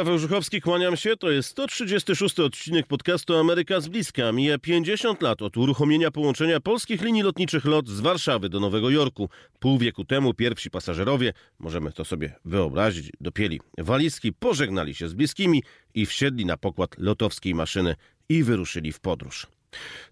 [0.00, 1.16] Paweł Żuchowski, kłaniam się.
[1.16, 4.32] To jest 136 odcinek podcastu Ameryka z bliska.
[4.32, 9.28] Mija 50 lat od uruchomienia połączenia polskich linii lotniczych LOT z Warszawy do Nowego Jorku.
[9.58, 15.62] Pół wieku temu pierwsi pasażerowie, możemy to sobie wyobrazić, dopieli walizki, pożegnali się z bliskimi
[15.94, 17.94] i wsiedli na pokład lotowskiej maszyny
[18.28, 19.46] i wyruszyli w podróż.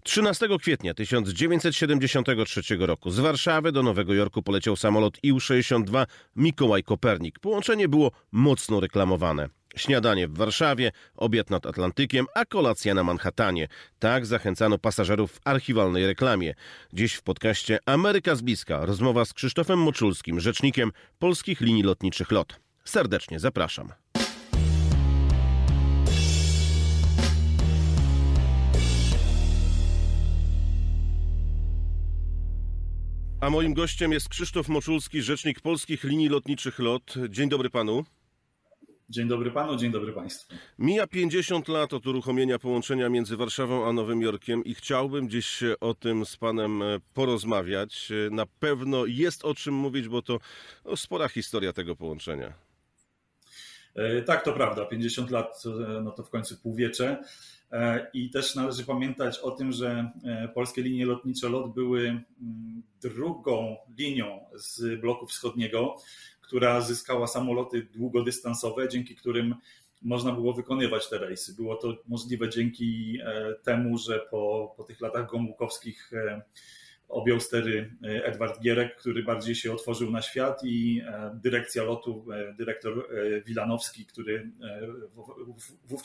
[0.03, 7.39] 13 kwietnia 1973 roku z Warszawy do Nowego Jorku poleciał samolot IU-62 Mikołaj Kopernik.
[7.39, 9.58] Połączenie było mocno reklamowane.
[9.75, 13.67] Śniadanie w Warszawie, obiad nad Atlantykiem, a kolacja na Manhattanie.
[13.99, 16.53] Tak zachęcano pasażerów w archiwalnej reklamie.
[16.93, 22.59] Dziś w podcaście Ameryka z bliska rozmowa z Krzysztofem Moczulskim, rzecznikiem polskich linii lotniczych LOT.
[22.85, 23.91] Serdecznie zapraszam.
[33.41, 37.13] A moim gościem jest Krzysztof Moczulski, rzecznik polskich linii lotniczych LOT.
[37.29, 38.03] Dzień dobry panu.
[39.09, 40.55] Dzień dobry panu, dzień dobry państwu.
[40.79, 45.93] Mija 50 lat od uruchomienia połączenia między Warszawą a Nowym Jorkiem i chciałbym dziś o
[45.93, 48.11] tym z panem e, porozmawiać.
[48.11, 50.39] E, na pewno jest o czym mówić, bo to
[50.85, 52.53] no, spora historia tego połączenia.
[53.95, 54.85] E, tak, to prawda.
[54.85, 55.63] 50 lat
[56.03, 57.23] no to w końcu półwiecze.
[58.13, 60.11] I też należy pamiętać o tym, że
[60.53, 62.23] polskie linie lotnicze LOT były mm,
[63.01, 65.97] drugą linią z bloku wschodniego,
[66.49, 69.55] która zyskała samoloty długodystansowe, dzięki którym
[70.01, 71.53] można było wykonywać te rejsy.
[71.55, 76.41] Było to możliwe dzięki e, temu, że po, po tych latach gomułkowskich e,
[77.09, 81.01] objął stery e, Edward Gierek, który bardziej się otworzył na świat i
[81.33, 82.25] dyrekcja lotu,
[82.57, 83.07] dyrektor
[83.45, 84.51] Wilanowski, który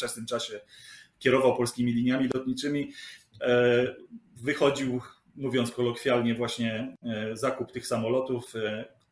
[0.08, 0.60] w tym czasie
[1.18, 2.92] kierował polskimi liniami lotniczymi,
[4.36, 5.00] wychodził,
[5.36, 6.96] mówiąc kolokwialnie, właśnie
[7.32, 8.54] zakup tych samolotów,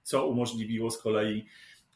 [0.02, 1.46] co umożliwiło z kolei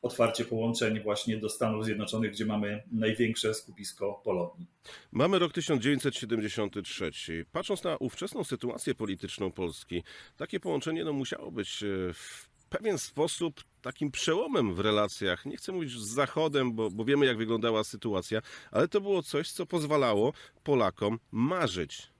[0.02, 4.66] otwarcie połączeń właśnie do Stanów Zjednoczonych, gdzie mamy największe skupisko Polonii.
[5.12, 7.10] Mamy rok 1973.
[7.52, 10.02] Patrząc na ówczesną sytuację polityczną Polski,
[10.36, 15.46] takie połączenie no, musiało być e, w pewien sposób takim przełomem w relacjach.
[15.46, 19.50] Nie chcę mówić z Zachodem, bo, bo wiemy, jak wyglądała sytuacja, ale to było coś,
[19.50, 20.32] co pozwalało
[20.64, 22.15] Polakom marzyć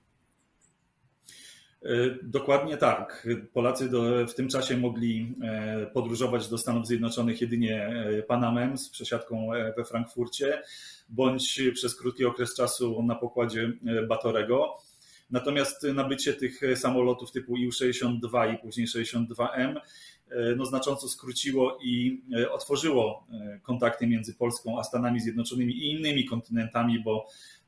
[2.23, 3.27] dokładnie tak.
[3.53, 8.89] Polacy do, w tym czasie mogli e, podróżować do Stanów Zjednoczonych jedynie e, Panamem z
[8.89, 10.61] przesiadką we Frankfurcie,
[11.09, 13.71] bądź przez krótki okres czasu na pokładzie
[14.07, 14.75] Batorego.
[15.29, 19.75] Natomiast nabycie tych samolotów typu IU-62 i później 62M
[20.57, 22.21] no, znacząco skróciło i
[22.51, 23.27] otworzyło
[23.63, 27.27] kontakty między Polską a Stanami Zjednoczonymi i innymi kontynentami, bo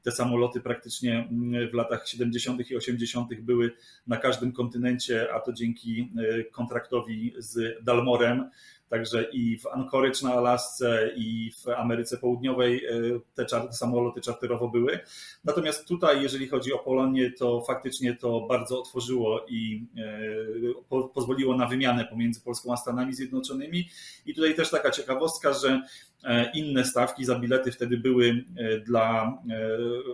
[0.10, 2.72] te samoloty praktycznie mm, w latach 70.
[2.72, 3.42] i 80.
[3.42, 3.72] były
[4.08, 8.50] na każdym kontynencie, a to dzięki e, kontraktowi z Dalmorem.
[8.90, 12.92] Także i w Anchorage na Alasce, i w Ameryce Południowej e,
[13.34, 15.00] te samoloty czarterowo były.
[15.44, 21.58] Natomiast tutaj, jeżeli chodzi o Polonię, to faktycznie to bardzo otworzyło i e, po, pozwoliło
[21.58, 23.90] na wymianę pomiędzy Polską a Stanami Zjednoczonymi.
[24.26, 25.82] I tutaj też taka ciekawostka, że
[26.24, 28.46] e, inne stawki za bilety wtedy były
[28.86, 29.38] dla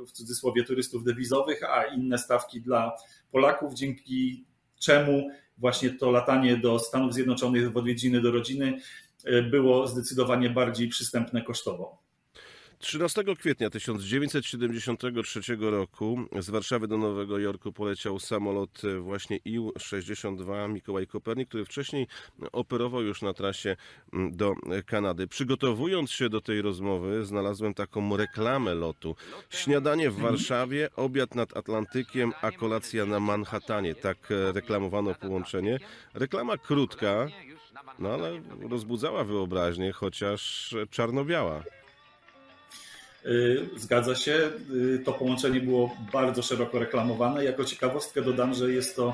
[0.07, 2.91] w cudzysłowie turystów dewizowych, a inne stawki dla
[3.31, 4.45] Polaków, dzięki
[4.79, 8.79] czemu właśnie to latanie do Stanów Zjednoczonych w odwiedziny do rodziny
[9.25, 12.04] e, było zdecydowanie bardziej przystępne kosztowo.
[12.85, 21.47] 13 kwietnia 1973 roku z Warszawy do Nowego Jorku poleciał samolot właśnie IU-62 Mikołaj Kopernik,
[21.47, 22.07] który wcześniej
[22.51, 23.75] operował już na trasie
[24.13, 24.53] do
[24.85, 25.27] Kanady.
[25.27, 29.15] Przygotowując się do tej rozmowy, znalazłem taką reklamę lotu.
[29.49, 33.95] Śniadanie w Warszawie, obiad nad Atlantykiem, a kolacja na Manhattanie.
[33.95, 35.79] Tak reklamowano połączenie.
[36.13, 37.27] Reklama krótka,
[37.99, 41.63] no ale rozbudzała wyobraźnię, chociaż czarno-biała.
[43.25, 44.51] Y, zgadza się,
[44.95, 47.43] y, to połączenie było bardzo szeroko reklamowane.
[47.43, 49.13] Jako ciekawostkę dodam, że jest to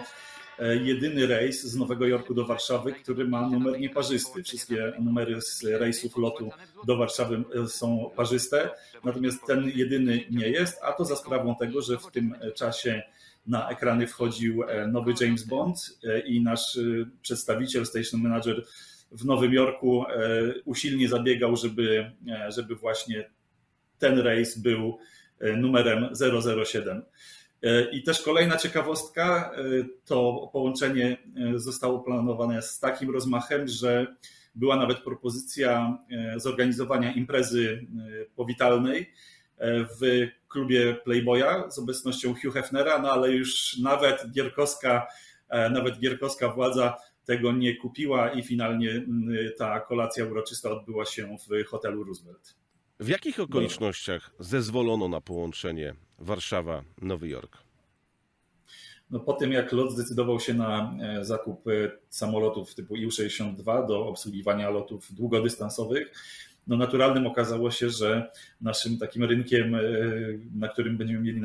[0.60, 4.44] e, jedyny rejs z Nowego Jorku do Warszawy, który ma numer nieparzysty.
[4.44, 6.50] Wszystkie numery z rejsów lotu
[6.86, 8.70] do Warszawy e, są parzyste,
[9.04, 13.04] natomiast ten jedyny nie jest, a to za sprawą tego, że w tym czasie
[13.48, 16.80] na ekrany wchodził e, nowy James Bond i nasz
[17.22, 18.66] przedstawiciel, station manager
[19.12, 20.06] w Nowym Jorku
[20.66, 22.12] usilnie zabiegał, żeby,
[22.50, 23.30] żeby właśnie
[24.02, 24.98] ten rejs był
[25.40, 26.10] e, numerem
[26.64, 27.04] 007.
[27.64, 29.62] E, I też kolejna ciekawostka, e,
[30.06, 31.18] to połączenie
[31.56, 34.16] zostało planowane z takim rozmachem, że
[34.56, 35.98] była nawet propozycja
[36.36, 37.88] zorganizowania imprezy
[38.36, 39.12] powitalnej
[40.00, 45.08] w klubie Playboya z obecnością Hugh Hefnera, no ale już nawet gierkowska,
[45.50, 49.06] nawet gierkowska władza tego nie kupiła i finalnie
[49.58, 52.56] ta kolacja uroczysta odbyła się w hotelu Roosevelt.
[53.02, 57.58] W jakich okolicznościach zezwolono na połączenie Warszawa-Nowy Jork?
[59.12, 61.72] No, po tym, jak LOT zdecydował się na e, zakup e,
[62.10, 66.14] samolotów typu IL-62 do obsługiwania lotów długodystansowych,
[66.68, 68.32] no naturalnym okazało się, że
[68.62, 69.80] naszym takim rynkiem, e,
[70.56, 71.42] na którym będziemy mieli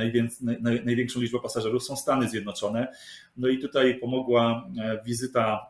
[0.85, 2.89] największą liczbę pasażerów, są Stany Zjednoczone.
[3.37, 4.71] No i tutaj pomogła
[5.05, 5.67] wizyta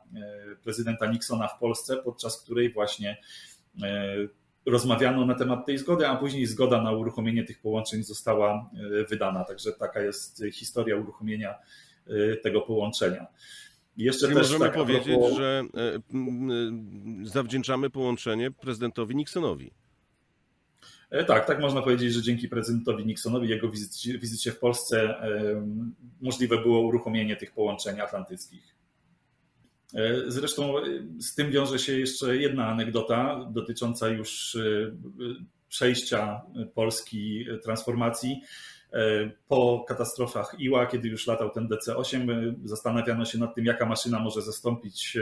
[0.63, 3.17] prezydenta Nixona w Polsce, podczas której właśnie
[4.67, 8.71] rozmawiano na temat tej zgody, a później zgoda na uruchomienie tych połączeń została
[9.11, 9.45] wydana.
[9.45, 11.55] Także taka jest historia uruchomienia
[12.11, 13.27] Y, tego połączenia.
[13.97, 15.37] Jeszcze możemy tak, powiedzieć, propos...
[15.37, 16.01] że e, e,
[17.23, 19.71] zawdzięczamy połączenie prezydentowi Nixonowi.
[21.11, 25.15] E, tak, tak można powiedzieć, że dzięki prezydentowi Nixonowi, jego wizycie, wizycie w Polsce
[26.21, 28.76] możliwe było uruchomienie tych połączeń atlantyckich.
[30.27, 30.75] Zresztą
[31.21, 34.59] z tym wiąże się jeszcze jedna anegdota dotycząca już
[35.69, 36.43] przejścia
[36.75, 38.41] Polski transformacji
[38.93, 43.87] E, po katastrofach Iła, kiedy już latał ten DC-8, e, zastanawiano się nad tym, jaka
[43.87, 45.17] maszyna może zastąpić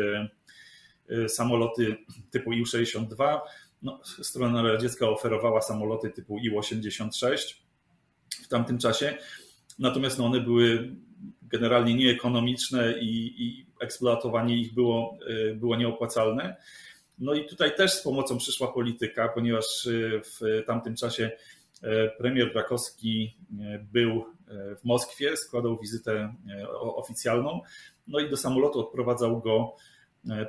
[1.08, 1.96] e, samoloty
[2.30, 3.40] typu Ił-62.
[3.82, 7.36] No, strona radziecka oferowała samoloty typu Ił-86
[8.44, 9.18] w tamtym czasie,
[9.78, 10.96] natomiast no, one były
[11.42, 15.18] generalnie nieekonomiczne i, i eksploatowanie ich było,
[15.54, 16.56] było nieopłacalne.
[17.18, 19.88] No i tutaj też z pomocą przyszła polityka, ponieważ
[20.22, 21.30] w tamtym czasie
[21.84, 26.34] E, premier Rakowski e, był e, w Moskwie, składał wizytę
[26.80, 27.60] oficjalną,
[28.06, 29.76] no i do samolotu odprowadzał go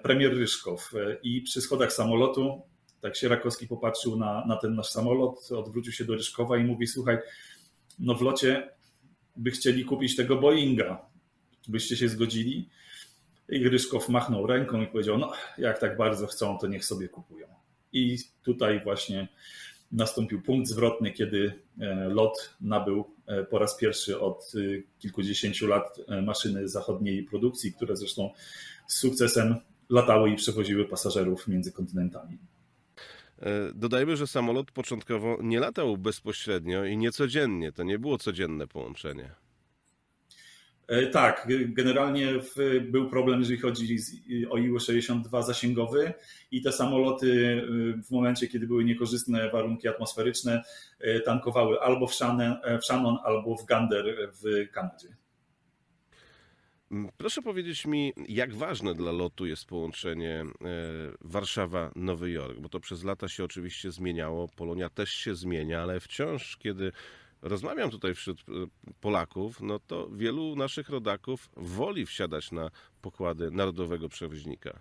[0.03, 0.91] premier Ryszkow.
[1.23, 2.61] I przy schodach samolotu,
[3.01, 6.87] tak się Rakowski popatrzył na, na ten nasz samolot, odwrócił się do Ryszkowa i mówi:
[6.87, 7.17] Słuchaj,
[7.99, 8.69] no w locie
[9.37, 11.05] by chcieli kupić tego Boeinga.
[11.67, 12.69] Byście się zgodzili?
[13.49, 17.47] I Ryszkow machnął ręką i powiedział: No, jak tak bardzo chcą, to niech sobie kupują.
[17.93, 19.27] I tutaj właśnie
[19.91, 25.97] nastąpił punkt zwrotny, kiedy e, LOT nabył e, po raz pierwszy od e, kilkudziesięciu lat
[26.23, 28.29] maszyny zachodniej produkcji, które zresztą
[28.87, 29.55] z sukcesem
[29.89, 32.37] latały i przewoziły pasażerów między kontynentami.
[33.75, 37.71] Dodajmy, że samolot początkowo nie latał bezpośrednio i niecodziennie.
[37.71, 39.35] To nie było codzienne połączenie.
[40.87, 42.27] E, tak, generalnie
[42.81, 43.97] był problem, jeżeli chodzi
[44.49, 46.13] o Ił-62 zasięgowy
[46.51, 47.61] i te samoloty
[47.97, 50.63] e, w momencie, kiedy były niekorzystne warunki atmosferyczne,
[50.99, 55.07] e, tankowały albo w Shannon, w Shannon albo w Gander w Kanadzie.
[56.91, 60.45] Mm, proszę powiedzieć mi, jak ważne dla lotu jest połączenie
[61.21, 66.57] Warszawa-Nowy Jork, bo to przez lata się oczywiście zmieniało, Polonia też się zmienia, ale wciąż,
[66.57, 66.91] kiedy
[67.41, 68.43] rozmawiam tutaj wśród e,
[69.01, 72.71] Polaków, no to wielu naszych rodaków woli wsiadać na
[73.01, 74.79] pokłady narodowego przewoźnika.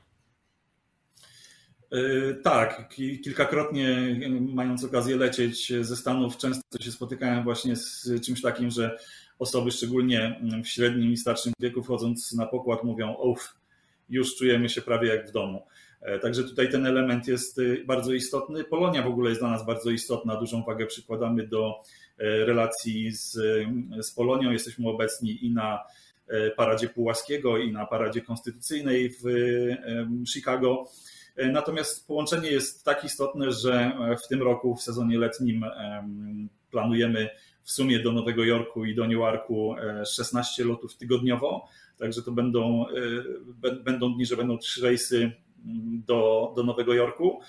[1.90, 2.88] E, tak,
[3.24, 4.16] kilkakrotnie
[4.54, 8.98] mając okazję lecieć ze Stanów, często się spotykałem właśnie z czymś takim, że
[9.38, 13.56] osoby szczególnie w średnim i starszym wieku wchodząc na pokład mówią, uff,
[14.08, 15.62] już czujemy się prawie jak w domu.
[16.00, 18.64] E, także tutaj ten element jest bardzo istotny.
[18.64, 20.36] Polonia w ogóle jest dla nas bardzo istotna.
[20.36, 21.82] Dużą wagę przykładamy do
[22.18, 23.38] E, relacji z,
[24.00, 24.50] z Polonią.
[24.50, 25.84] Jesteśmy obecni i na
[26.28, 29.24] e, paradzie Pułaskiego, i na paradzie konstytucyjnej w
[30.32, 30.84] Chicago.
[31.52, 33.92] Natomiast połączenie jest tak istotne, że
[34.24, 35.64] w tym roku, w sezonie letnim,
[36.70, 37.30] planujemy
[37.64, 39.74] w sumie do Nowego Jorku i do Newarku
[40.06, 41.68] 16 lotów tygodniowo.
[41.98, 42.84] Także to będą,
[43.84, 45.32] będą dni, że będą trzy rejsy
[46.06, 47.40] do, do Nowego Jorku.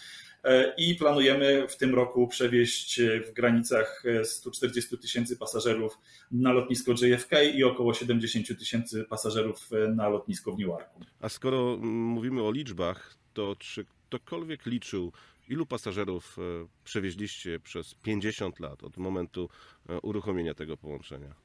[0.44, 5.98] E, i planujemy w tym roku przewieźć w granicach 140 tysięcy pasażerów
[6.32, 11.02] na lotnisko JFK i około 70 tysięcy pasażerów na lotnisko w Newarku.
[11.22, 15.12] A skoro mówimy o liczbach, to czy ktokolwiek liczył,
[15.48, 19.50] ilu pasażerów e, przewieźliście przez 50 lat od momentu
[19.90, 21.36] e, uruchomienia tego połączenia?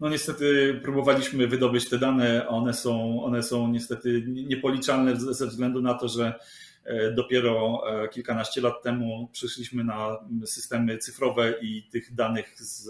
[0.00, 5.94] No niestety próbowaliśmy wydobyć te dane, one są, one są niestety niepoliczalne ze względu na
[5.94, 6.38] to, że
[6.84, 10.16] E, dopiero kilkanaście lat temu przeszliśmy na
[10.46, 12.86] systemy cyfrowe i tych danych z,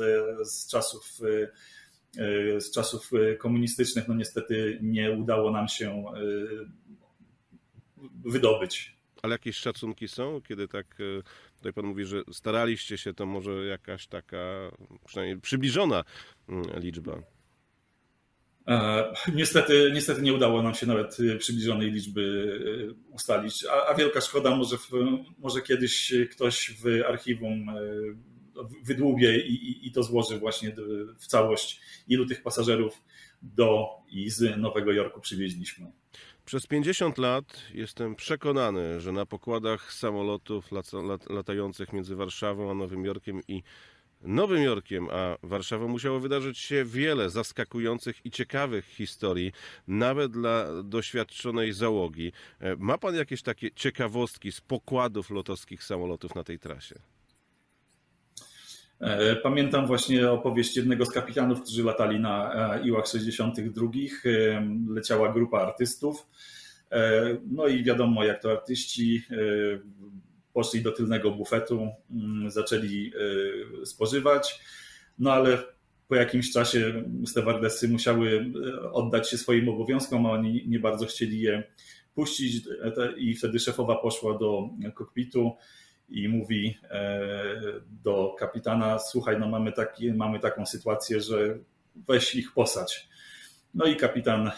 [0.48, 1.18] z czasów
[2.58, 6.04] z czasów komunistycznych, no niestety nie udało nam się
[8.24, 8.96] wydobyć.
[9.24, 10.96] Ale jakieś szacunki są, kiedy tak,
[11.56, 14.70] tutaj pan mówi, że staraliście się, to może jakaś taka
[15.06, 16.04] przynajmniej przybliżona
[16.48, 17.22] mm, liczba?
[18.68, 24.20] E, niestety, niestety nie udało nam się nawet y, przybliżonej liczby ustalić, a, a wielka
[24.20, 24.90] szkoda, może, w,
[25.38, 27.66] może kiedyś ktoś w archiwum
[28.82, 30.76] wydłubie i, i, i to złoży właśnie
[31.18, 33.02] w całość, ilu tych pasażerów
[33.42, 36.03] do i z Nowego Jorku przywieźliśmy.
[36.44, 40.70] Przez 50 lat jestem przekonany, że na pokładach samolotów
[41.30, 43.62] latających między Warszawą a Nowym Jorkiem i
[44.22, 49.52] Nowym Jorkiem a Warszawą musiało wydarzyć się wiele zaskakujących i ciekawych historii,
[49.88, 52.32] nawet dla doświadczonej załogi.
[52.60, 57.13] E, ma pan jakieś takie ciekawostki z pokładów lotowskich samolotów na tej trasie?
[59.00, 63.86] E, pamiętam właśnie opowieść jednego z kapitanów, którzy latali na e, Iłach 62.
[64.88, 66.26] Leciała grupa artystów.
[67.46, 69.26] No i wiadomo, jak to artyści
[70.52, 73.12] poszli do tylnego bufetu, mm, zaczęli
[73.84, 74.60] spożywać,
[75.18, 75.58] no ale
[76.08, 78.52] po jakimś czasie stewardessy musiały
[78.92, 81.62] oddać się swoim obowiązkom, a oni nie bardzo chcieli je
[82.14, 82.66] puścić
[83.16, 85.52] i wtedy szefowa poszła do kokpitu
[86.08, 87.22] i mówi e,
[88.02, 91.58] do kapitana, słuchaj, no mamy, taki, mamy taką sytuację, że
[91.96, 93.08] weź ich posać.
[93.74, 94.52] No i kapitan e,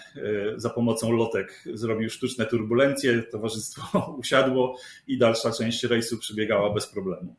[0.57, 7.37] za pomocą lotek zrobił sztuczne turbulencje, towarzystwo usiadło i dalsza część rejsu przebiegała bez problemu.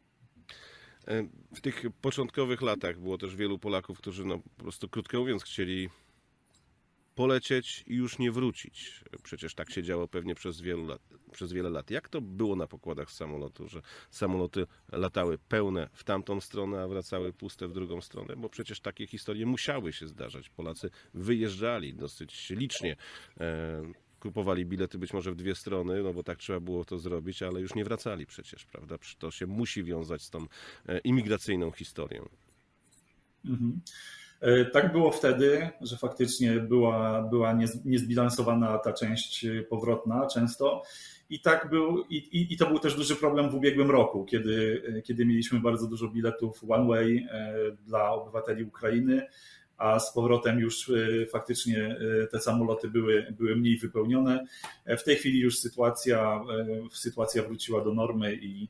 [1.07, 5.43] E, w tych początkowych latach było też wielu Polaków, którzy no, po prostu krótko mówiąc
[5.43, 5.89] chcieli
[7.17, 9.03] polecieć i już nie wrócić.
[9.23, 11.91] Przecież tak się działo pewnie przez, wielu lat, przez wiele lat.
[11.91, 17.33] Jak to było na pokładach samolotu, że samoloty latały pełne w tamtą stronę, a wracały
[17.33, 18.35] puste w drugą stronę?
[18.35, 20.49] Bo przecież takie historie musiały się zdarzać.
[20.49, 22.95] Polacy wyjeżdżali dosyć licznie.
[23.39, 27.43] E, kupowali bilety być może w dwie strony, no bo tak trzeba było to zrobić,
[27.43, 28.95] ale już nie wracali przecież, prawda?
[29.17, 30.45] To się musi wiązać z tą
[30.85, 32.29] e, imigracyjną historią.
[33.45, 33.81] Mhm.
[34.41, 40.83] E, tak było wtedy, że faktycznie była, była niezbilansowana ta część powrotna często.
[41.29, 44.83] I tak był, i, i, i, to był też duży problem w ubiegłym roku, kiedy,
[45.05, 47.53] kiedy mieliśmy bardzo dużo biletów one way e,
[47.85, 49.27] dla obywateli Ukrainy,
[49.77, 51.95] a z powrotem już e, faktycznie
[52.31, 54.45] te samoloty były, były mniej wypełnione.
[54.85, 56.41] W tej chwili już sytuacja,
[56.91, 58.69] sytuacja wróciła do normy i,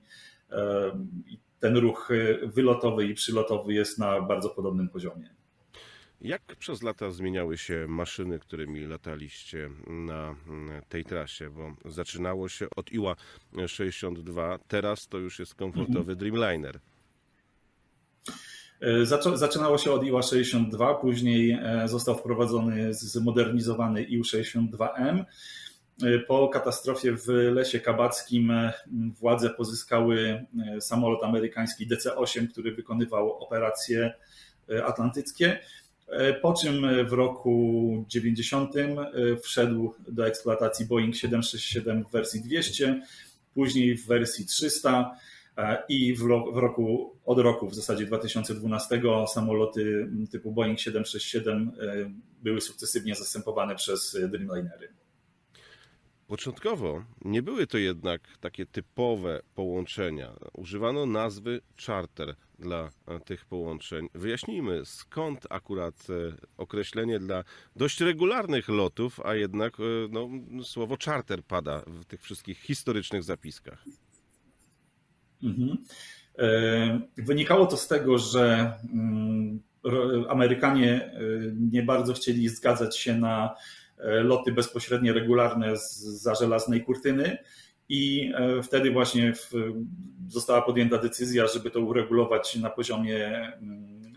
[1.28, 2.10] i ten ruch
[2.44, 5.37] wylotowy i przylotowy jest na bardzo podobnym poziomie.
[6.22, 11.50] Jak przez lata zmieniały się maszyny, którymi lataliście na mm, tej trasie?
[11.50, 13.16] Bo zaczynało się od Iła
[13.68, 16.18] 62, teraz to już jest komfortowy mhm.
[16.18, 16.80] Dreamliner.
[18.82, 19.06] E,
[19.36, 25.24] zaczynało się od Iła 62, później e, został wprowadzony zmodernizowany IU-62M.
[26.04, 28.54] E, po katastrofie w Lesie Kabackim
[29.20, 30.46] władze pozyskały
[30.80, 34.14] samolot amerykański DC-8, który wykonywał operacje
[34.86, 35.60] atlantyckie.
[36.08, 38.98] E, po czym w roku 90 e,
[39.44, 43.02] wszedł do eksploatacji Boeing 767 w wersji 200,
[43.54, 45.18] później w wersji 300
[45.58, 46.22] e, i w
[46.56, 49.02] roku, od roku w zasadzie 2012
[49.34, 51.72] samoloty typu Boeing 767
[52.44, 54.90] były sukcesywnie zastępowane przez Dreamlinery.
[56.28, 60.34] Początkowo nie były to jednak takie typowe połączenia.
[60.54, 64.10] Używano nazwy charter dla e, tych połączeń.
[64.14, 66.14] Wyjaśnijmy, skąd akurat e,
[66.58, 67.44] określenie dla
[67.76, 70.30] dość regularnych lotów, a jednak e, no,
[70.64, 73.86] słowo charter pada w tych wszystkich historycznych zapiskach.
[75.44, 75.78] Mhm.
[77.18, 79.60] Wynikało to z tego, że mm,
[80.30, 81.12] Amerykanie
[81.72, 83.56] nie bardzo chcieli zgadzać się na
[84.04, 87.38] loty bezpośrednie, regularne za żelaznej kurtyny
[87.90, 89.34] i e, wtedy właśnie
[90.28, 94.14] została podjęta decyzja, żeby to uregulować na poziomie mm,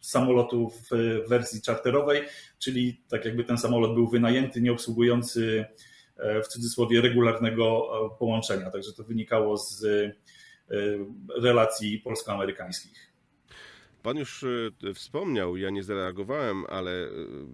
[0.00, 0.88] samolotu w
[1.28, 2.22] wersji czarterowej,
[2.58, 5.64] czyli tak jakby ten samolot był wynajęty, nie obsługujący
[6.16, 7.64] e, w cudzysłowie regularnego
[8.14, 8.70] e, połączenia.
[8.70, 9.86] Także to wynikało z
[11.42, 13.07] relacji polsko-amerykańskich.
[14.02, 16.90] Pan już e, wspomniał, ja nie zareagowałem, ale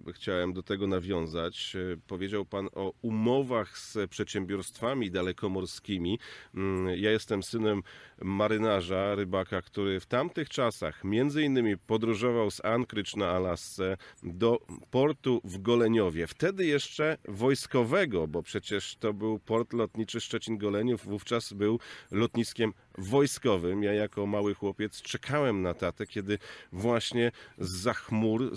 [0.07, 1.75] e, chciałem do tego nawiązać.
[1.75, 6.19] E, powiedział Pan o umowach z przedsiębiorstwami dalekomorskimi.
[6.55, 7.83] Mm, ja jestem synem
[8.21, 14.59] marynarza, rybaka, który w tamtych czasach między innymi podróżował z Anchorage na Alasce do
[14.91, 16.27] portu w Goleniowie.
[16.27, 21.79] Wtedy jeszcze wojskowego, bo przecież to był port lotniczy Szczecin-Goleniów, wówczas był
[22.11, 23.83] lotniskiem wojskowym.
[23.83, 26.39] Ja jako mały chłopiec czekałem na tatę, kiedy
[26.71, 28.51] właśnie za chmur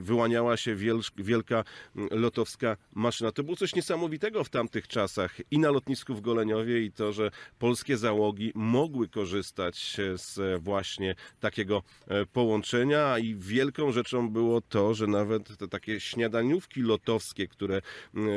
[0.00, 0.76] wyłaniała się
[1.16, 1.64] wielka
[2.10, 3.32] lotowska maszyna.
[3.32, 7.30] To było coś niesamowitego w tamtych czasach i na lotnisku w Goleniowie i to, że
[7.58, 15.06] polskie załogi mogły korzystać z właśnie takiego e, połączenia i wielką rzeczą było to, że
[15.06, 17.82] nawet te takie śniadaniówki lotowskie, które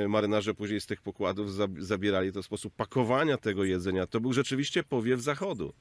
[0.07, 4.83] marynarze później z tych pokładów zabierali, to sposób pakowania tego jedzenia, to był rzeczywiście
[5.15, 5.73] powiew zachodu.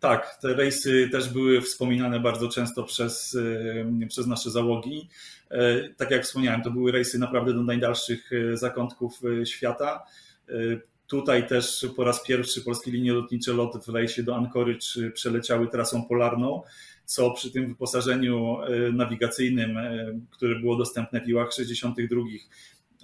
[0.00, 3.36] Tak, te rejsy też były wspominane bardzo często przez,
[4.08, 5.08] przez nasze załogi.
[5.96, 10.02] Tak jak wspomniałem, to były rejsy naprawdę do najdalszych zakątków świata.
[11.06, 16.04] Tutaj też po raz pierwszy polskie linie lotnicze LOT w rejsie do Anchorage przeleciały trasą
[16.04, 16.62] polarną,
[17.04, 18.56] co przy tym wyposażeniu
[18.92, 19.78] nawigacyjnym,
[20.30, 22.20] które było dostępne w iłach 62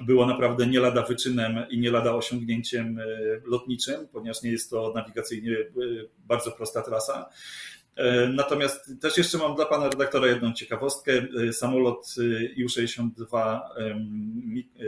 [0.03, 3.05] było naprawdę nie lada wyczynem i nie lada osiągnięciem e,
[3.45, 5.65] lotniczym, ponieważ nie jest to nawigacyjnie e,
[6.19, 7.29] bardzo prosta trasa.
[7.97, 11.13] E, natomiast też jeszcze mam dla pana redaktora jedną ciekawostkę.
[11.53, 12.15] Samolot
[12.57, 13.61] Ju-62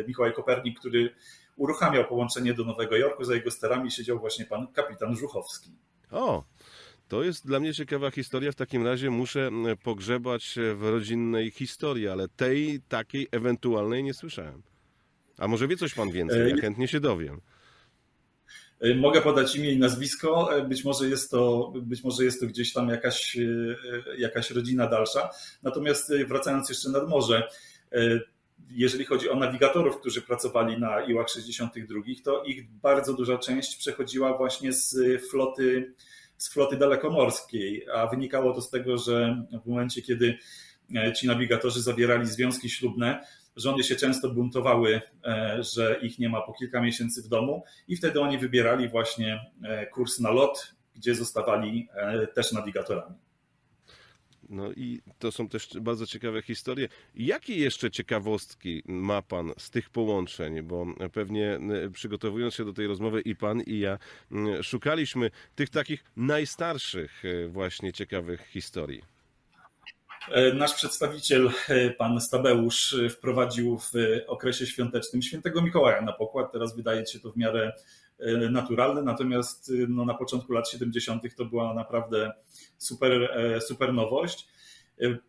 [0.07, 1.15] Mikołaj Kopernik, który
[1.57, 5.71] uruchamiał połączenie do Nowego Jorku, za jego sterami siedział właśnie pan kapitan Żuchowski.
[6.11, 6.45] O,
[7.09, 8.53] to jest dla mnie ciekawa historia.
[8.53, 9.51] W takim razie muszę
[9.83, 14.63] pogrzebać w rodzinnej historii, ale tej takiej ewentualnej nie słyszałem.
[15.39, 16.51] A może wie coś pan więcej?
[16.51, 17.41] Ja chętnie się dowiem.
[18.81, 20.57] E, mogę podać imię i nazwisko.
[20.57, 23.77] E, być może jest to, być może jest to gdzieś tam jakaś, e,
[24.19, 25.31] jakaś rodzina dalsza.
[25.63, 27.49] Natomiast wracając jeszcze nad morze,
[28.71, 34.37] jeżeli chodzi o nawigatorów, którzy pracowali na Iłach 62, to ich bardzo duża część przechodziła
[34.37, 34.97] właśnie z
[35.31, 35.95] floty,
[36.37, 40.39] z floty dalekomorskiej, a wynikało to z tego, że w momencie, kiedy
[41.17, 43.25] ci nawigatorzy zawierali związki ślubne,
[43.57, 47.97] Żony się często buntowały, e, że ich nie ma po kilka miesięcy w domu i
[47.97, 53.15] wtedy oni wybierali właśnie e, kurs na lot, gdzie zostawali e, też nawigatorami.
[54.49, 56.89] No i to są też bardzo ciekawe historie.
[57.15, 60.63] Jakie jeszcze ciekawostki ma Pan z tych połączeń?
[60.63, 61.59] Bo pewnie
[61.93, 63.99] przygotowując się do tej rozmowy i Pan i ja
[64.63, 69.16] szukaliśmy tych takich najstarszych właśnie ciekawych historii.
[70.31, 73.93] E, nasz przedstawiciel, e, pan Stabeusz, e, wprowadził w
[74.27, 76.53] okresie świątecznym świętego Mikołaja na pokład.
[76.53, 77.73] Teraz wydaje się to w miarę
[78.51, 81.23] naturalne, natomiast no, na początku lat 70.
[81.37, 82.33] to była naprawdę
[82.79, 83.31] super,
[83.61, 84.49] super nowość.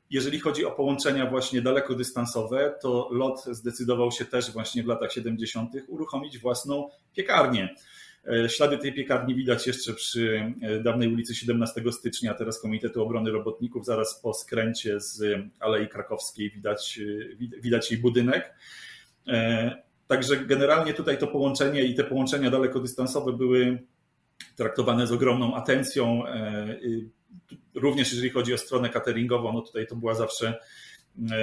[0.09, 5.71] Jeżeli chodzi o połączenia właśnie dalekodystansowe, to LOT zdecydował się też właśnie w latach 70.
[5.87, 7.75] uruchomić własną piekarnię.
[8.27, 13.31] E, ślady tej piekarni widać jeszcze przy e, dawnej ulicy 17 stycznia, teraz Komitetu Obrony
[13.31, 18.53] Robotników, zaraz po skręcie z Alei Krakowskiej widać, e, widać jej budynek.
[20.07, 23.83] Także generalnie tutaj to połączenie i te połączenia dalekodystansowe były
[24.55, 26.23] traktowane z ogromną atencją.
[27.75, 30.59] Również jeżeli chodzi o stronę cateringową, no tutaj to była zawsze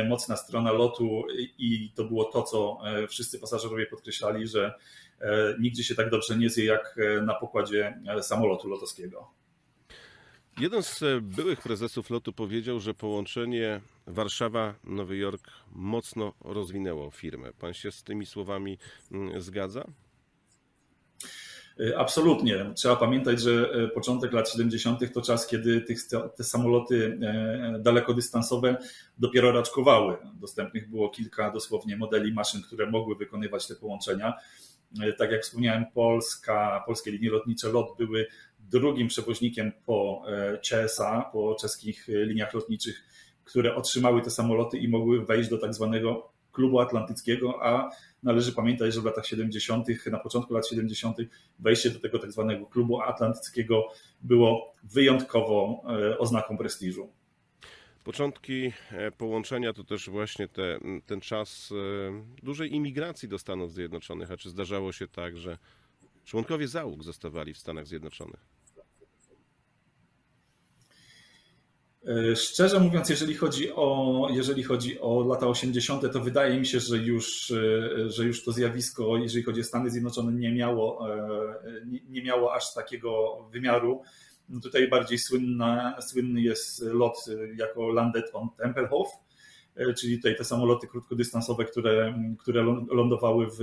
[0.08, 1.22] mocna strona lotu
[1.58, 4.74] i to było to, co wszyscy pasażerowie podkreślali, że
[5.60, 9.30] nigdzie się tak dobrze nie zje jak e, na pokładzie e, samolotu lotowskiego.
[10.60, 17.52] Jeden z byłych prezesów lotu powiedział, że połączenie Warszawa-Nowy Jork mocno rozwinęło firmę.
[17.58, 18.78] Pan się z tymi słowami
[19.12, 19.84] mm, zgadza?
[21.96, 22.72] Absolutnie.
[22.76, 25.12] Trzeba pamiętać, że początek lat 70.
[25.12, 25.98] to czas, kiedy tych,
[26.36, 27.18] te samoloty
[27.80, 28.76] dalekodystansowe
[29.18, 30.16] dopiero raczkowały.
[30.34, 34.34] Dostępnych było kilka dosłownie modeli maszyn, które mogły wykonywać te połączenia.
[35.02, 38.26] E, tak jak wspomniałem, Polska, polskie linie lotnicze LOT były
[38.58, 40.22] drugim przewoźnikiem po
[40.62, 43.04] CSA, e, po czeskich liniach lotniczych,
[43.44, 47.90] które otrzymały te samoloty i mogły wejść do tak zwanego klubu atlantyckiego, a
[48.22, 51.16] należy pamiętać, że w latach 70., na początku lat 70.,
[51.58, 53.88] wejście do tego tak zwanego klubu atlantyckiego
[54.22, 57.08] było wyjątkowo e, oznaką prestiżu.
[58.04, 64.30] Początki e, połączenia to też właśnie te, ten czas e, dużej imigracji do Stanów Zjednoczonych.
[64.30, 65.58] A czy zdarzało się tak, że
[66.24, 68.40] członkowie załóg zostawali w Stanach Zjednoczonych?
[72.06, 76.80] E, szczerze mówiąc, jeżeli chodzi o, jeżeli chodzi o lata 80., to wydaje mi się,
[76.80, 77.52] że już,
[78.06, 81.06] że już to zjawisko, jeżeli chodzi o Stany Zjednoczone, nie miało,
[81.86, 84.02] nie, nie miało aż takiego wymiaru.
[84.62, 87.24] Tutaj bardziej słynny jest lot
[87.56, 89.08] jako Landed on Tempelhof,
[89.76, 93.58] e, czyli tutaj te samoloty krótkodystansowe, które, które lądowały w,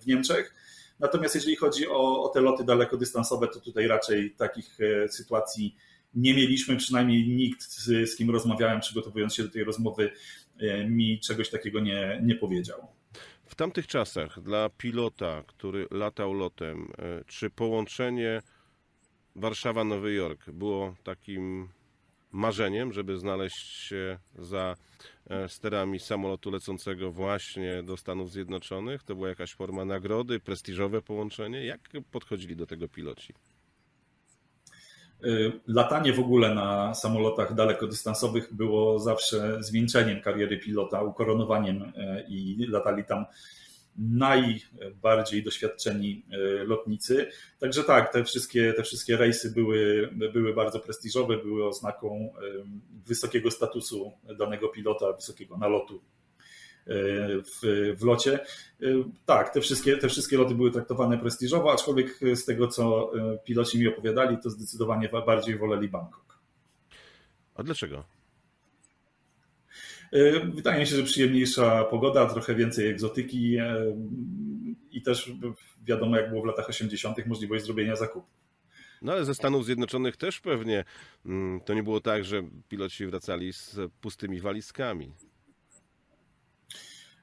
[0.00, 0.54] w Niemczech.
[1.00, 4.78] Natomiast jeżeli chodzi o, o te loty dalekodystansowe, to tutaj raczej takich
[5.08, 5.76] sytuacji
[6.14, 10.10] nie mieliśmy, przynajmniej nikt, z, z kim rozmawiałem, przygotowując się do tej rozmowy,
[10.88, 12.86] mi czegoś takiego nie, nie powiedział.
[13.46, 16.92] W tamtych czasach dla pilota, który latał lotem,
[17.26, 18.42] czy połączenie
[19.36, 21.68] Warszawa-Nowy Jork było takim
[22.32, 24.76] marzeniem, żeby znaleźć się za
[25.30, 29.02] e, sterami samolotu lecącego właśnie do Stanów Zjednoczonych?
[29.02, 31.64] To była jakaś forma nagrody, prestiżowe połączenie?
[31.64, 33.34] Jak podchodzili do tego piloci?
[35.24, 35.28] E,
[35.66, 43.04] latanie w ogóle na samolotach dalekodystansowych było zawsze zwieńczeniem kariery pilota, ukoronowaniem e, i latali
[43.04, 43.24] tam
[43.98, 46.24] najbardziej doświadczeni
[46.66, 47.30] lotnicy.
[47.58, 52.34] Także tak, te wszystkie, te wszystkie rejsy były, były bardzo prestiżowe, były oznaką
[53.06, 56.00] wysokiego statusu danego pilota, wysokiego nalotu
[56.86, 58.38] w, w locie.
[59.26, 63.12] Tak, te wszystkie, te wszystkie loty były traktowane prestiżowo, aczkolwiek z tego, co
[63.44, 66.38] piloci mi opowiadali, to zdecydowanie bardziej woleli Bangkok.
[67.54, 68.04] A dlaczego?
[70.54, 73.56] Wydaje mi się, że przyjemniejsza pogoda, trochę więcej egzotyki
[74.90, 75.32] i też
[75.84, 78.26] wiadomo, jak było w latach 80., możliwość zrobienia zakupu.
[79.02, 80.84] No ale ze Stanów Zjednoczonych też pewnie
[81.26, 85.12] mm, to nie było tak, że piloci wracali z pustymi walizkami.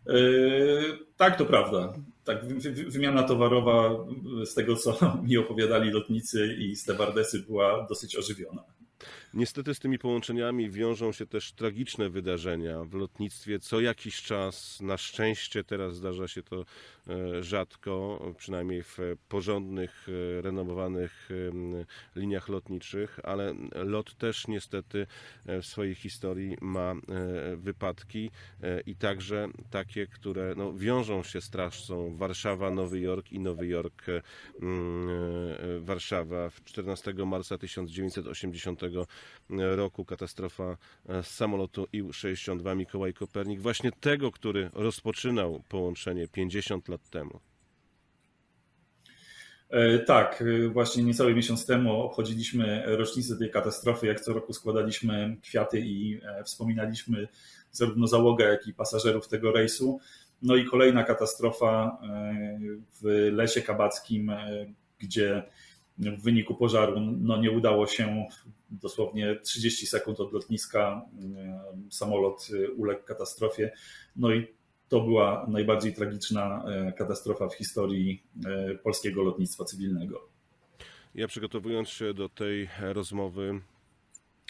[0.08, 1.94] Yy, tak, to prawda.
[2.24, 2.46] Tak,
[2.88, 4.06] wymiana towarowa,
[4.46, 8.64] z tego co mi opowiadali lotnicy i stewardesy, była dosyć ożywiona.
[9.36, 13.60] Niestety z tymi połączeniami wiążą się też tragiczne wydarzenia w lotnictwie.
[13.60, 16.66] Co jakiś czas, na szczęście teraz zdarza się to
[17.08, 18.98] e, rzadko, przynajmniej w
[19.30, 21.30] porządnych, e, renomowanych
[22.16, 25.08] liniach lotniczych, ale lot też niestety
[25.46, 26.96] e, w swojej historii ma
[27.58, 28.32] wypadki
[28.86, 34.06] i także takie, które no, wiążą się z trasą Warszawa, Nowy Jork i Nowy Jork,
[35.80, 36.50] Warszawa.
[36.66, 38.82] 14 marca 1980
[39.50, 40.78] roku katastrofa
[41.10, 47.40] e, z samolotu IL-62 Mikołaj Kopernik, właśnie tego, który rozpoczynał połączenie 50 lat temu.
[49.70, 54.08] E, tak, e, właśnie niecały miesiąc temu obchodziliśmy rocznicę tej katastrofy.
[54.08, 57.28] Jak co roku składaliśmy kwiaty i wspominaliśmy
[57.72, 60.00] zarówno załogę, jak i pasażerów tego rejsu.
[60.42, 61.98] No i kolejna katastrofa
[63.02, 64.32] w Lesie Kabackim,
[65.00, 65.44] gdzie
[65.98, 68.26] w wyniku pożaru no nie udało się
[68.82, 71.02] dosłownie 30 sekund od lotniska
[71.90, 73.72] samolot uległ katastrofie.
[74.16, 74.48] No i
[74.88, 80.30] to była najbardziej tragiczna e, katastrofa w historii e, polskiego lotnictwa cywilnego.
[81.16, 83.62] Ja przygotowując się do tej rozmowy,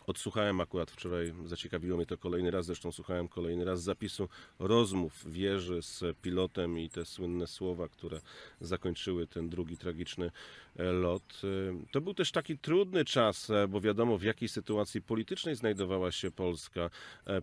[0.07, 5.81] Odsłuchałem akurat wczoraj, zaciekawiło mnie to kolejny raz, zresztą słuchałem kolejny raz zapisu rozmów wieży
[5.81, 8.21] z pilotem i te słynne słowa, które
[8.61, 10.31] zakończyły ten drugi tragiczny
[10.75, 11.41] e, lot.
[11.43, 16.11] E, to był też taki trudny czas, e, bo wiadomo w jakiej sytuacji politycznej znajdowała
[16.11, 16.89] się Polska.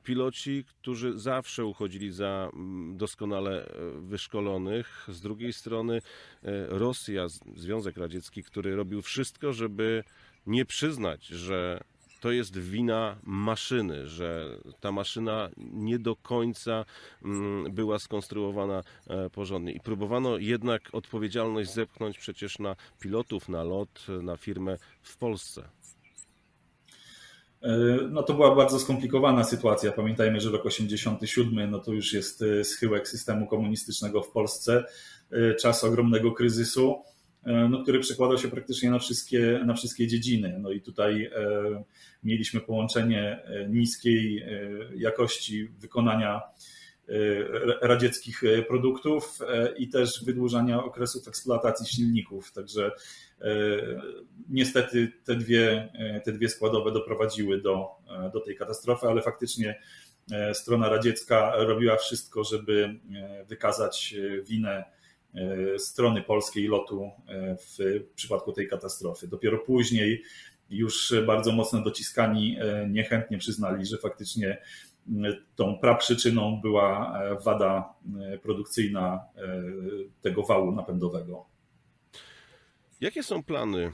[0.04, 6.02] Piloci, którzy zawsze uchodzili za mm, doskonale wyszkolonych, z drugiej strony
[6.68, 10.04] Rosja, Związek Radziecki, który robił wszystko, żeby
[10.46, 11.80] nie przyznać, że
[12.22, 16.84] to jest wina maszyny, że ta maszyna nie do końca
[17.24, 19.72] mm, była skonstruowana e, porządnie.
[19.72, 25.68] I próbowano jednak odpowiedzialność zepchnąć przecież na pilotów, na lot, na firmę w Polsce.
[27.62, 29.92] E, no to była bardzo skomplikowana sytuacja.
[29.92, 34.84] Pamiętajmy, że rok 87 no to już jest e, schyłek systemu komunistycznego w Polsce,
[35.60, 37.02] czas ogromnego kryzysu.
[37.46, 40.56] E, no, który przekładał się praktycznie na wszystkie, na wszystkie dziedziny.
[40.60, 41.84] No i tutaj e,
[42.22, 44.46] mieliśmy połączenie e, niskiej
[44.96, 46.40] jakości wykonania
[47.80, 49.38] radzieckich produktów
[49.76, 52.52] i też wydłużania okresów eksploatacji silników.
[52.52, 52.90] Także
[54.48, 55.92] niestety te dwie,
[56.24, 57.88] te dwie składowe doprowadziły do,
[58.32, 59.80] do tej katastrofy, ale faktycznie
[60.52, 63.00] strona radziecka robiła wszystko, żeby
[63.48, 64.84] wykazać winę
[65.78, 67.78] strony polskiej lotu e, w
[68.14, 69.28] przypadku tej katastrofy.
[69.28, 70.22] Dopiero później
[70.70, 74.58] już bardzo mocno dociskani e, niechętnie przyznali, że faktycznie
[75.56, 77.94] tą praprzyczyną była wada
[78.42, 79.20] produkcyjna
[80.20, 81.46] tego wału napędowego.
[83.00, 83.92] Jakie są plany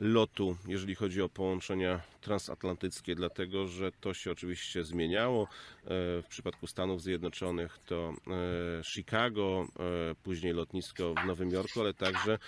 [0.00, 5.42] lotu, jeżeli chodzi o połączenia transatlantyckie, dlatego że to się oczywiście zmieniało.
[5.42, 5.46] E,
[6.22, 8.12] w przypadku Stanów Zjednoczonych to
[8.78, 9.66] e, Chicago,
[10.10, 12.38] e, później lotnisko w Nowym Jorku, ale także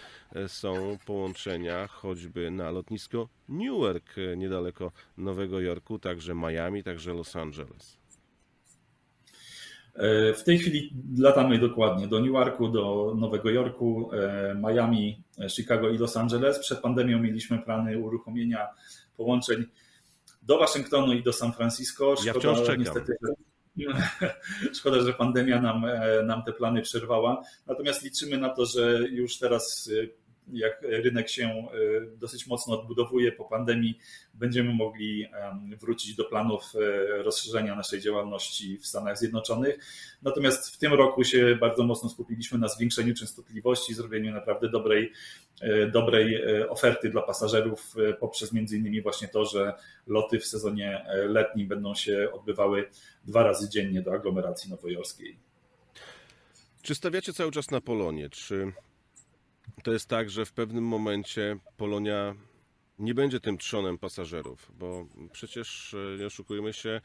[0.47, 8.02] są połączenia choćby na lotnisko Newark, niedaleko Nowego Jorku, także Miami, także Los Angeles.
[10.37, 14.11] W tej chwili latamy dokładnie do Newarku, do Nowego Jorku,
[14.57, 16.59] Miami, Chicago i Los Angeles.
[16.59, 18.69] Przed pandemią mieliśmy plany uruchomienia
[19.17, 19.65] połączeń
[20.43, 22.17] do Waszyngtonu i do San Francisco.
[22.17, 22.81] Szkoda, ja wciąż czekam.
[22.81, 23.17] Niestety,
[24.79, 25.87] Szkoda, że pandemia nam,
[26.25, 27.43] nam te plany przerwała.
[27.67, 29.91] Natomiast liczymy na to, że już teraz
[30.53, 31.67] jak rynek się e,
[32.17, 33.99] dosyć mocno odbudowuje po pandemii,
[34.35, 35.27] będziemy mogli
[35.81, 39.79] wrócić do planów e, rozszerzenia naszej działalności w Stanach Zjednoczonych.
[40.23, 45.13] Natomiast w tym roku się bardzo mocno skupiliśmy na zwiększeniu częstotliwości, zrobieniu naprawdę dobrej,
[45.61, 49.75] e, dobrej oferty dla pasażerów poprzez między innymi właśnie to, że
[50.07, 52.89] loty w sezonie letnim będą się odbywały
[53.25, 55.39] dwa razy dziennie do aglomeracji nowojorskiej.
[56.83, 58.31] Czy stawiacie cały czas na Polonię?
[58.31, 58.73] Czy
[59.83, 62.35] to jest tak, że w pewnym momencie Polonia
[62.99, 64.73] nie będzie tym trzonem pasażerów?
[64.79, 67.01] Bo przecież, e, nie oszukujmy się,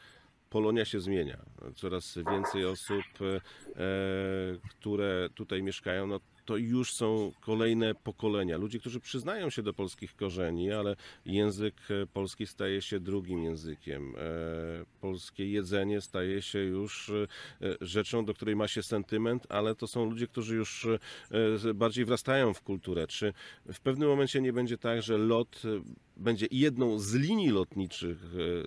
[0.50, 1.38] Polonia się zmienia.
[1.76, 3.42] Coraz więcej osób, e,
[4.70, 8.58] które tutaj mieszkają, no to już są kolejne pokolenia.
[8.58, 11.76] Ludzie, którzy przyznają się do polskich korzeni, ale język
[12.14, 14.16] polski staje się drugim językiem.
[14.16, 14.20] E,
[15.02, 17.28] polskie jedzenie staje się już e,
[17.82, 20.88] rzeczą, do której ma się sentyment, ale to są ludzie, którzy już
[21.76, 23.08] bardziej wrastają w kulturę.
[23.08, 23.34] Czy
[23.74, 25.62] w pewnym momencie nie będzie tak, że lot
[26.18, 28.18] będzie jedną z linii lotniczych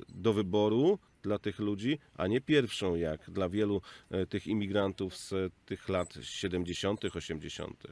[0.09, 5.35] do wyboru, dla tych ludzi, a nie pierwszą, jak dla wielu e, tych imigrantów z
[5.67, 7.83] tych lat 70., 80.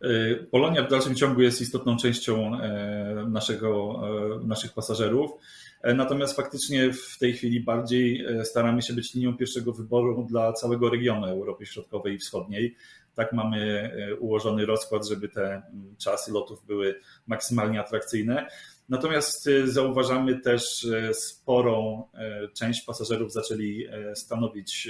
[0.00, 4.02] E, Polonia w dalszym ciągu jest istotną częścią e, naszego,
[4.44, 5.30] naszych pasażerów.
[5.94, 11.26] Natomiast faktycznie w tej chwili bardziej staramy się być linią pierwszego wyboru dla całego regionu
[11.26, 12.76] Europy Środkowej i Wschodniej.
[13.14, 15.62] Tak mamy ułożony rozkład, żeby te
[15.98, 18.46] czasy lotów były maksymalnie atrakcyjne.
[18.92, 22.08] Natomiast y, zauważamy też, że sporą
[22.44, 24.88] y, część pasażerów zaczęli y, stanowić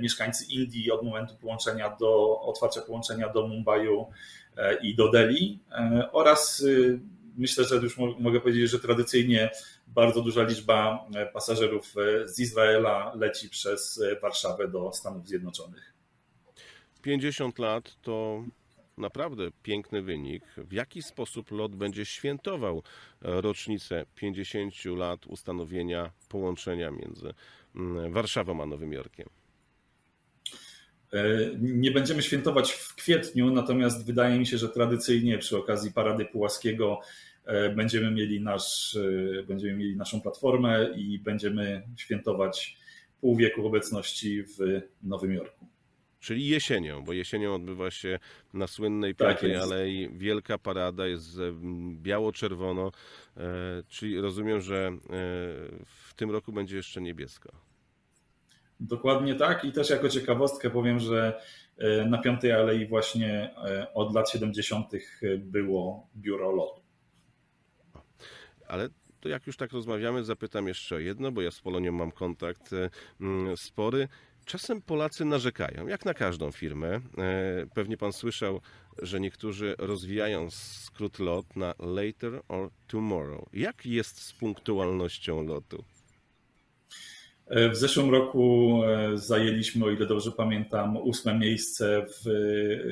[0.00, 4.06] mieszkańcy Indii od momentu połączenia do otwarcia połączenia do Mumbaiu
[4.82, 5.58] i do Delhi
[6.12, 6.64] oraz
[7.36, 9.50] myślę, że już mogę powiedzieć, że tradycyjnie
[9.86, 11.94] bardzo duża liczba pasażerów
[12.24, 15.94] z Izraela leci przez Warszawę do Stanów Zjednoczonych.
[17.02, 18.44] 50 lat to
[18.98, 20.44] naprawdę piękny wynik.
[20.56, 22.82] W jaki sposób LOT będzie świętował
[23.22, 27.34] e, rocznicę 50 lat ustanowienia połączenia między
[27.76, 29.28] mm, Warszawą a Nowym Jorkiem?
[31.12, 31.24] E,
[31.60, 37.00] nie będziemy świętować w kwietniu, natomiast wydaje mi się, że tradycyjnie przy okazji Parady Pułaskiego
[37.44, 38.98] e, będziemy mieli, nasz,
[39.48, 42.76] będziemy mieli naszą platformę i będziemy świętować
[43.20, 45.73] pół wieku obecności w Nowym Jorku
[46.24, 48.18] czyli jesienią, bo jesienią odbywa się
[48.52, 51.38] na słynnej tak Piątej tak Alei wielka parada, jest
[52.02, 52.92] biało-czerwono,
[53.36, 53.40] e,
[53.88, 54.98] czyli rozumiem, że e,
[55.84, 57.52] w tym roku będzie jeszcze niebiesko.
[58.80, 61.40] Dokładnie tak i też jako ciekawostkę powiem, że
[61.78, 63.54] e, na Piątej Alei właśnie
[63.94, 64.90] od lat 70.
[65.38, 66.80] było biuro lotu.
[68.68, 68.88] Ale
[69.20, 72.70] to jak już tak rozmawiamy, zapytam jeszcze o jedno, bo ja z Polonią mam kontakt
[73.56, 74.08] spory.
[74.44, 76.88] Czasem Polacy narzekają, jak na każdą firmę.
[76.88, 77.00] E,
[77.74, 78.60] pewnie pan słyszał,
[79.02, 83.44] że niektórzy rozwijają skrót LOT na later or tomorrow.
[83.52, 85.84] Jak jest z punktualnością lotu?
[87.46, 92.28] E, w zeszłym roku e, zajęliśmy, o ile dobrze pamiętam, ósme miejsce w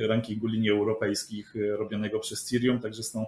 [0.08, 3.26] rankingu linii europejskich robionego przez Cirium, także z tą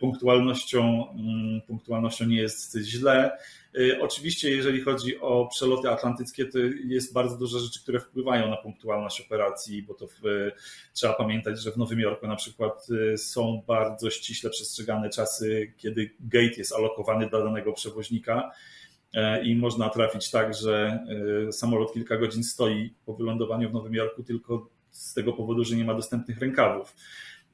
[0.00, 3.38] punktualnością, mm, punktualnością nie jest źle.
[3.78, 8.56] Y, oczywiście, jeżeli chodzi o przeloty atlantyckie, to jest bardzo dużo rzeczy, które wpływają na
[8.56, 10.20] punktualność operacji, bo to w,
[10.92, 16.10] trzeba pamiętać, że w Nowym Jorku na przykład y, są bardzo ściśle przestrzegane czasy, kiedy
[16.20, 18.50] gate jest alokowany dla danego przewoźnika
[19.42, 21.04] i można trafić tak, że
[21.48, 25.76] y, samolot kilka godzin stoi po wylądowaniu w Nowym Jorku tylko z tego powodu, że
[25.76, 26.94] nie ma dostępnych rękawów.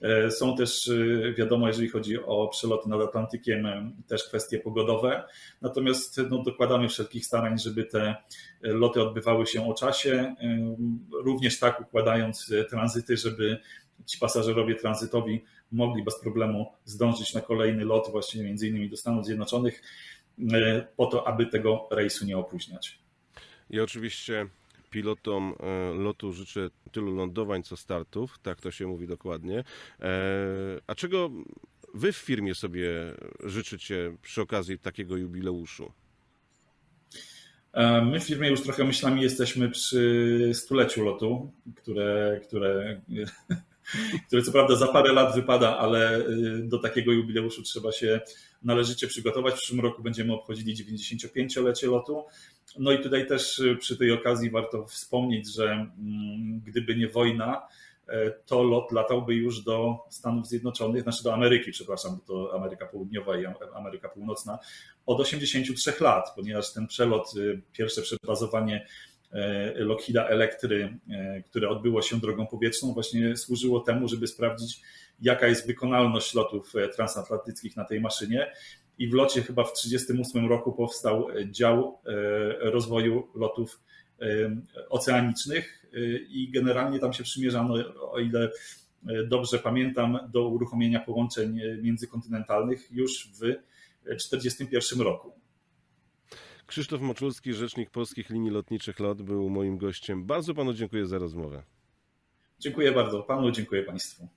[0.00, 5.24] E, są też, e, wiadomo, jeżeli chodzi o przeloty nad Atlantykiem, e, też kwestie pogodowe.
[5.62, 8.16] Natomiast no, dokładamy wszelkich starań, żeby te
[8.61, 10.35] loty odbywały się o czasie,
[11.24, 13.59] również tak układając tranzyty, żeby
[14.06, 19.24] ci pasażerowie tranzytowi mogli bez problemu zdążyć na kolejny lot, właśnie między innymi do Stanów
[19.24, 19.82] Zjednoczonych,
[20.96, 22.98] po to, aby tego rejsu nie opóźniać.
[23.70, 24.46] I oczywiście
[24.96, 29.64] pilotom e, lotu życzę tylu lądowań, co startów, tak to się mówi dokładnie.
[30.00, 30.14] E,
[30.87, 31.30] a czego
[31.94, 32.90] wy w firmie sobie
[33.44, 35.92] życzycie przy okazji takiego jubileuszu?
[37.72, 43.00] E, my w firmie już trochę myślami jesteśmy przy stuleciu lotu, które, które
[44.26, 46.24] który co prawda za parę lat wypada, ale
[46.62, 48.20] do takiego jubileuszu trzeba się
[48.62, 49.54] należycie przygotować.
[49.54, 52.24] W przyszłym roku będziemy obchodzili 95-lecie lotu.
[52.79, 57.68] No i tutaj też y, przy tej okazji warto wspomnieć, że mm, gdyby nie wojna,
[58.09, 63.40] e, to lot latałby już do Stanów Zjednoczonych, znaczy do Ameryki, przepraszam, to Ameryka Południowa
[63.40, 64.59] i Ameryka Północna,
[65.07, 68.87] od 83 lat, ponieważ ten przelot, y, pierwsze przebazowanie
[69.33, 74.81] E, Lockheeda Elektry, e, które odbyło się drogą powietrzną, właśnie służyło temu, żeby sprawdzić,
[75.20, 78.52] jaka jest wykonalność lotów transatlantyckich na tej maszynie.
[78.98, 81.98] I w locie chyba w 1938 roku powstał dział
[82.61, 83.80] rozwoju lotów
[84.88, 85.87] oceanicznych
[86.28, 88.50] i generalnie tam się przymierzano, o ile
[89.28, 95.32] dobrze pamiętam, do uruchomienia połączeń międzykontynentalnych już w 1941 roku.
[96.66, 100.24] Krzysztof Moczulski, rzecznik Polskich Linii Lotniczych LOT, był moim gościem.
[100.24, 101.62] Bardzo panu dziękuję za rozmowę.
[102.59, 104.28] Dziękuję bardzo panu, dziękuję państwu.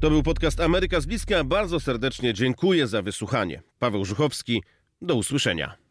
[0.00, 1.44] To był podcast Ameryka z bliska.
[1.44, 3.62] Bardzo serdecznie dziękuję za wysłuchanie.
[3.78, 4.62] Paweł Żuchowski,
[5.02, 5.87] do usłyszenia.